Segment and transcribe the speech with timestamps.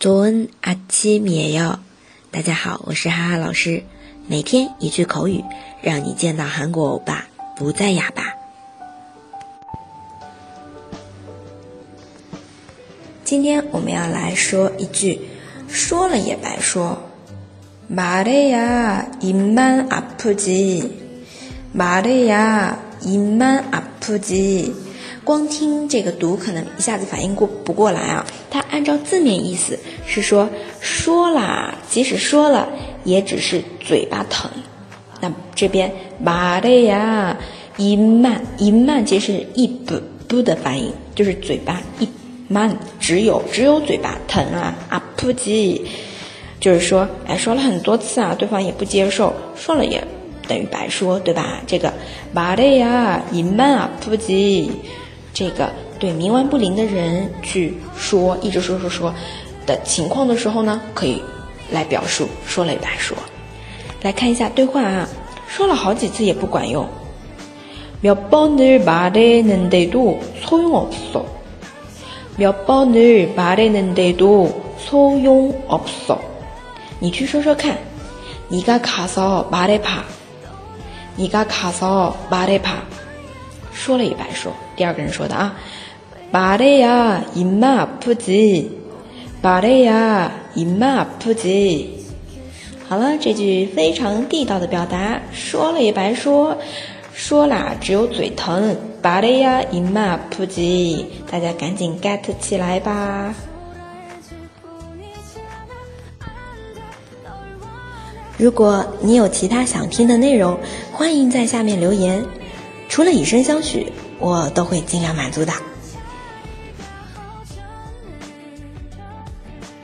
[0.00, 1.76] 조은아침이에요
[2.30, 3.82] 大家好，我是哈哈老师，
[4.26, 5.44] 每天一句口语，
[5.82, 8.34] 让你见到韩国欧巴不再哑巴。
[13.24, 15.20] 今天我们要来说一句，
[15.68, 16.96] 说了也白说。
[17.94, 20.88] 마래야임만아프지
[21.76, 24.72] 마래야임만아프 지。
[25.30, 28.26] 光听这个读，可能一下子反应过不过来啊。
[28.50, 30.48] 它按照字面意思是说，
[30.80, 32.68] 说了，即使说了，
[33.04, 34.50] 也只是嘴巴疼。
[35.20, 37.36] 那这边马的呀，
[37.76, 42.08] 一慢一慢，其实是一不不的发音，就是嘴巴一
[42.48, 44.74] 慢，只有只有嘴巴疼啊。
[44.88, 45.86] 啊，不急，
[46.58, 50.02] 就是说，哎，说了很多次啊，对方也不接受，说了也
[50.48, 51.62] 等于白说，对吧？
[51.68, 51.94] 这个
[52.32, 54.72] 马的呀，一慢啊，不急。
[55.40, 59.14] 这个对冥顽不灵的人去说，一直说说说
[59.64, 61.22] 的情况的时候呢，可以
[61.70, 63.16] 来表述，说了白说。
[64.02, 65.08] 来看一下对话啊，
[65.48, 66.86] 说了好几次也不管用。
[68.02, 71.24] 몇번을말했는데도소용없어
[72.38, 76.18] 몇번을말했는데도소용없어
[76.98, 77.78] 你去说说看。
[78.50, 80.02] 니가가서말해봐
[81.18, 82.89] 니가가서말해봐
[83.80, 84.52] 说了也白说。
[84.76, 85.56] 第二个人说的啊，
[86.30, 88.70] 巴雷呀，伊玛普吉，
[89.40, 91.90] 巴雷亚伊玛普吉。
[92.86, 96.54] 好了，这句非常地道的表达，说了也白说，
[97.14, 98.76] 说啦只有嘴疼。
[99.00, 103.34] 巴雷亚伊玛普吉，大家赶紧 get 起来吧！
[108.36, 110.58] 如果你有其他想听的内容，
[110.92, 112.22] 欢迎在下面留言。
[112.90, 113.86] 除了以身相许，
[114.18, 115.52] 我都会尽量满足的。